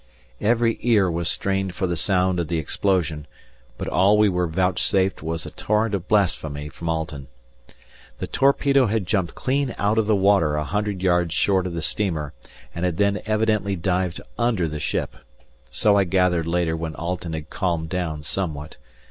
[0.41, 3.27] Every ear was strained for the sound of the explosion,
[3.77, 7.27] but all we were vouchsafed was a torrent of blasphemy from Alten.
[8.17, 11.83] The torpedo had jumped clean out of the water a hundred yards short of the
[11.83, 12.33] steamer,
[12.73, 15.15] and had then evidently dived under the ship;
[15.69, 18.77] so I gathered later when Alten had calmed down somewhat.